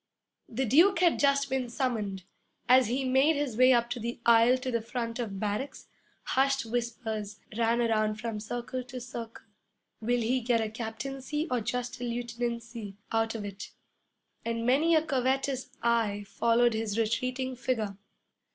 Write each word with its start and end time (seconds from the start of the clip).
The 0.49 0.65
Duke 0.65 0.97
had 0.97 1.19
just 1.19 1.47
been 1.47 1.69
summoned. 1.69 2.23
As 2.67 2.87
he 2.87 3.05
made 3.05 3.35
his 3.35 3.55
way 3.55 3.71
up 3.71 3.87
the 3.93 4.19
aisle 4.25 4.57
to 4.57 4.71
the 4.71 4.81
front 4.81 5.19
of 5.19 5.39
barracks, 5.39 5.85
hushed 6.23 6.65
whispers 6.65 7.39
ran 7.55 7.79
around 7.81 8.15
from 8.15 8.39
circle 8.39 8.83
to 8.85 8.99
circle: 8.99 9.45
'Will 10.01 10.21
he 10.21 10.41
get 10.41 10.59
a 10.59 10.71
captaincy 10.71 11.47
or 11.51 11.61
just 11.61 12.01
a 12.01 12.03
lieutenancy 12.03 12.97
out 13.11 13.35
of 13.35 13.45
it?' 13.45 13.69
And 14.43 14.65
many 14.65 14.95
a 14.95 15.03
covetous 15.05 15.69
eye 15.83 16.25
followed 16.27 16.73
his 16.73 16.97
retreating 16.97 17.55
figure. 17.55 17.95